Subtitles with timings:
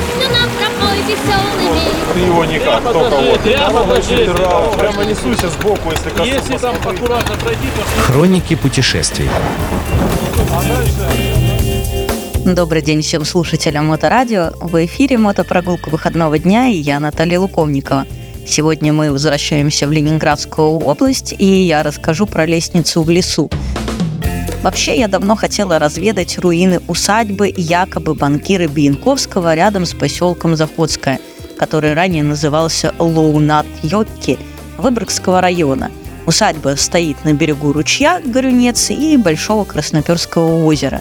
[0.00, 2.14] песню нам пропой веселыми.
[2.14, 3.40] Ты его никак, Прямо только вот.
[3.40, 3.84] прямо
[4.78, 6.28] Прямо несуйся сбоку, если коснусь.
[6.28, 9.28] Если там аккуратно пройти, то Хроники путешествий.
[12.44, 14.52] Добрый день всем слушателям Моторадио.
[14.60, 18.06] В эфире мотопрогулка выходного дня и я Наталья Луковникова.
[18.46, 23.50] Сегодня мы возвращаемся в Ленинградскую область, и я расскажу про лестницу в лесу.
[24.62, 31.18] Вообще, я давно хотела разведать руины усадьбы якобы банкира Биенковского рядом с поселком Заходское,
[31.58, 34.38] который ранее назывался Лоунат-Йотки
[34.76, 35.90] Выборгского района.
[36.26, 41.00] Усадьба стоит на берегу ручья Горюнец и Большого Красноперского озера.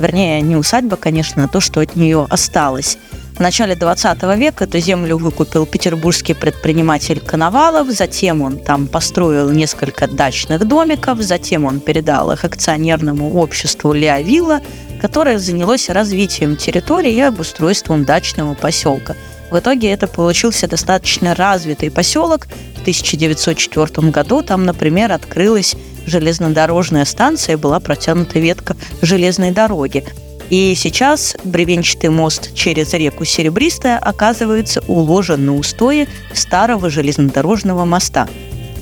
[0.00, 2.98] Вернее, не усадьба, конечно, а то, что от нее осталось.
[3.36, 10.08] В начале 20 века эту землю выкупил петербургский предприниматель Коновалов, затем он там построил несколько
[10.08, 14.62] дачных домиков, затем он передал их акционерному обществу Леовилла,
[15.02, 19.14] которое занялось развитием территории и обустройством дачного поселка.
[19.50, 22.46] В итоге это получился достаточно развитый поселок.
[22.76, 25.76] В 1904 году там, например, открылась
[26.06, 30.04] железнодорожная станция, была протянута ветка железной дороги.
[30.50, 38.28] И сейчас бревенчатый мост через реку Серебристая оказывается уложен на устои старого железнодорожного моста.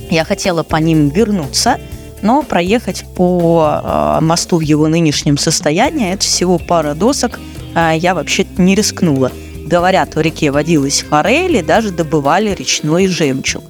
[0.09, 1.79] Я хотела по ним вернуться,
[2.21, 7.39] но проехать по э, мосту в его нынешнем состоянии, это всего пара досок,
[7.73, 9.31] э, я вообще не рискнула.
[9.65, 13.63] Говорят, в реке водилась форель и даже добывали речной жемчуг.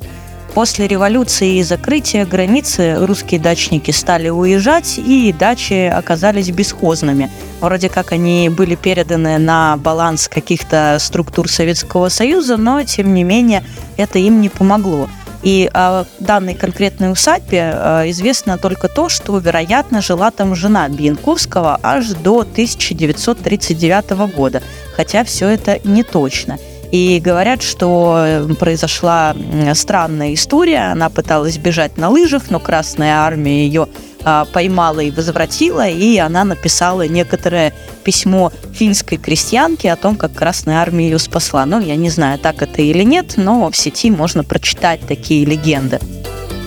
[0.56, 7.30] После революции и закрытия границы русские дачники стали уезжать, и дачи оказались бесхозными.
[7.59, 13.66] Вроде как они были переданы на баланс каких-то структур Советского Союза, но, тем не менее,
[13.97, 15.09] это им не помогло.
[15.44, 21.81] И о данной конкретной усадьбе э, известно только то, что, вероятно, жила там жена Биенковского
[21.84, 24.64] аж до 1939 года,
[24.95, 26.58] хотя все это не точно.
[26.91, 29.35] И говорят, что произошла
[29.73, 30.91] странная история.
[30.91, 33.88] Она пыталась бежать на лыжах, но Красная Армия ее
[34.23, 37.73] а, поймала и возвратила, и она написала некоторое
[38.03, 41.66] письмо финской крестьянке о том, как Красная Армия ее спасла.
[41.66, 46.00] Ну, я не знаю, так это или нет, но в сети можно прочитать такие легенды.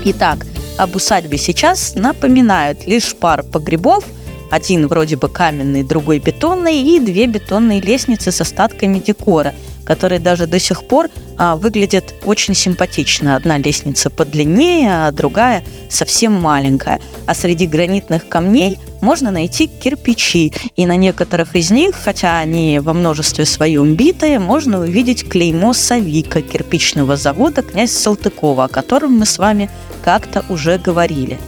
[0.04, 0.46] Итак,
[0.76, 4.04] об усадьбе сейчас напоминают лишь пара погребов,
[4.50, 9.54] один вроде бы каменный, другой бетонный, и две бетонные лестницы с остатками декора–
[9.88, 13.36] которые даже до сих пор а, выглядят очень симпатично.
[13.36, 17.00] Одна лестница подлиннее, а другая совсем маленькая.
[17.24, 20.52] А среди гранитных камней можно найти кирпичи.
[20.76, 26.42] И на некоторых из них, хотя они во множестве своем битые, можно увидеть клеймо Савика
[26.42, 29.70] кирпичного завода князь Салтыкова, о котором мы с вами
[30.04, 31.38] как-то уже говорили.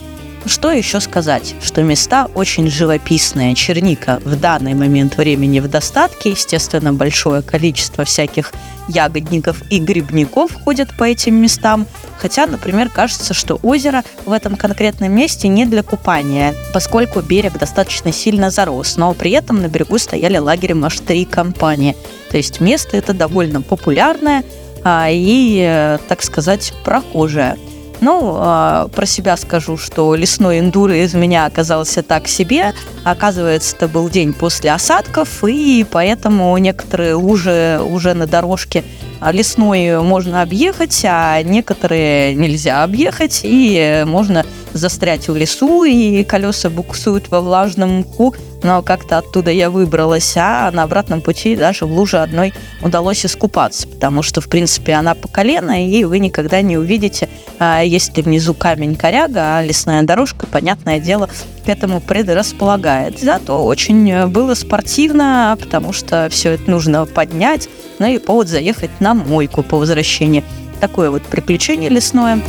[0.47, 1.55] Что еще сказать?
[1.63, 3.55] Что места очень живописные.
[3.55, 6.31] Черника в данный момент времени в достатке.
[6.31, 8.53] Естественно, большое количество всяких
[8.89, 11.87] ягодников и грибников ходят по этим местам.
[12.19, 18.13] Хотя, например, кажется, что озеро в этом конкретном месте не для купания, поскольку берег достаточно
[18.13, 21.97] сильно зарос, но при этом на берегу стояли лагерем аж три компании.
[22.31, 24.43] То есть место это довольно популярное
[24.83, 27.57] а, и, э, так сказать, прохожее.
[28.01, 32.73] Ну, э, про себя скажу, что лесной эндуро из меня оказался так себе.
[33.05, 38.85] Оказывается, это был день после осадков, и поэтому некоторые лужи уже на дорожке
[39.31, 47.31] лесной можно объехать, а некоторые нельзя объехать, и можно застрять в лесу, и колеса буксуют
[47.31, 52.19] во влажном мху, но как-то оттуда я выбралась, а на обратном пути даже в луже
[52.19, 57.29] одной удалось искупаться, потому что, в принципе, она по колено, и вы никогда не увидите,
[57.59, 61.29] а, если внизу камень коряга, а лесная дорожка, понятное дело,
[61.65, 63.21] к этому предрасполагает.
[63.21, 69.15] Зато очень было спортивно, потому что все это нужно поднять, ну и повод заехать на
[69.15, 70.45] мойку по возвращении.
[70.81, 72.41] Такое вот приключение лесное,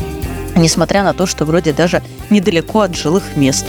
[0.55, 3.65] несмотря на то, что вроде даже недалеко от жилых мест.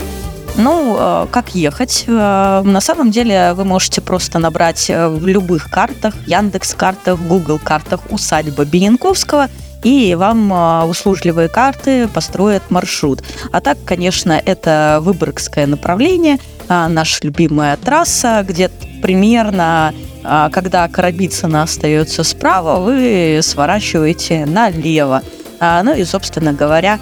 [0.55, 2.05] Ну, э, как ехать?
[2.07, 7.59] Э, на самом деле вы можете просто набрать э, в любых картах, Яндекс картах, Google
[7.59, 9.49] картах усадьба Биенковского–
[9.83, 13.23] и вам услужливые карты построят маршрут.
[13.51, 16.37] А так, конечно, это Выборгское направление,
[16.69, 18.69] наша любимая трасса, где
[19.01, 19.93] примерно,
[20.23, 25.21] когда Коробицына остается справа, вы сворачиваете налево.
[25.59, 26.99] Ну и, собственно говоря,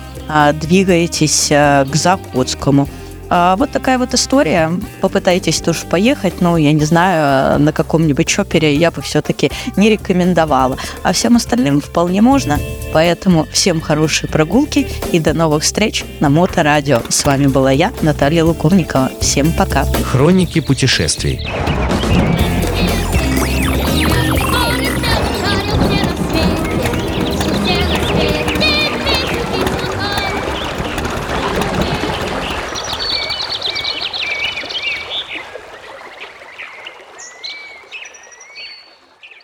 [0.54, 2.88] двигаетесь к Заходскому.
[3.34, 4.70] А, вот такая вот история.
[5.00, 10.78] Попытайтесь тоже поехать, но я не знаю, на каком-нибудь чопере я бы все-таки не рекомендовала.
[11.02, 12.60] А всем остальным вполне можно.
[12.92, 17.02] Поэтому всем хорошей прогулки и до новых встреч на Моторадио.
[17.08, 19.12] С вами была я, Наталья Луковникова.
[19.22, 19.86] Всем пока.
[19.86, 21.40] Хроники путешествий.